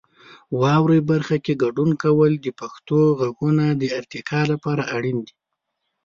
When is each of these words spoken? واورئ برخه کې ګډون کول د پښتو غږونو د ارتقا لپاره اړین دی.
واورئ 0.59 1.01
برخه 1.11 1.37
کې 1.45 1.53
ګډون 1.63 1.89
کول 2.03 2.31
د 2.39 2.47
پښتو 2.59 2.97
غږونو 3.19 3.65
د 3.81 3.83
ارتقا 3.99 4.41
لپاره 4.51 4.83
اړین 4.95 5.17
دی. 5.27 5.35